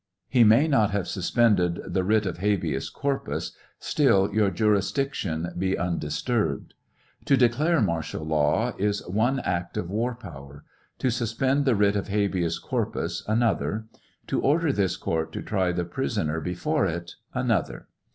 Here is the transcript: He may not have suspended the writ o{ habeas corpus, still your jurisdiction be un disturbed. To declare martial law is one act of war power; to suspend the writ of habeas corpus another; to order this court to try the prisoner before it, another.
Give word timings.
He 0.27 0.43
may 0.43 0.67
not 0.67 0.89
have 0.89 1.07
suspended 1.07 1.79
the 1.85 2.03
writ 2.03 2.25
o{ 2.25 2.33
habeas 2.33 2.89
corpus, 2.91 3.51
still 3.77 4.33
your 4.33 4.49
jurisdiction 4.49 5.53
be 5.55 5.77
un 5.77 5.99
disturbed. 5.99 6.73
To 7.25 7.37
declare 7.37 7.81
martial 7.81 8.25
law 8.25 8.73
is 8.79 9.07
one 9.07 9.41
act 9.41 9.77
of 9.77 9.91
war 9.91 10.15
power; 10.15 10.63
to 10.97 11.11
suspend 11.11 11.65
the 11.65 11.75
writ 11.75 11.95
of 11.95 12.07
habeas 12.07 12.57
corpus 12.57 13.23
another; 13.27 13.85
to 14.25 14.41
order 14.41 14.73
this 14.73 14.97
court 14.97 15.31
to 15.33 15.43
try 15.43 15.71
the 15.71 15.85
prisoner 15.85 16.41
before 16.41 16.87
it, 16.87 17.11
another. 17.35 17.87